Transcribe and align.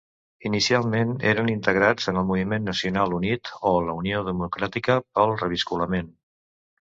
Inicialment 0.49 1.09
eren 1.31 1.51
integrats 1.51 2.07
en 2.13 2.17
el 2.21 2.25
Moviment 2.29 2.65
Nacional 2.69 3.13
Unit 3.19 3.51
o 3.71 3.75
la 3.89 3.95
Unió 3.99 4.23
Democràtica 4.31 4.95
pel 5.19 5.35
Reviscolament. 5.45 6.11